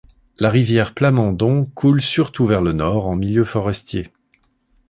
[0.39, 4.09] La rivière Plamondon coule surtout vers le nord, en milieu forestier.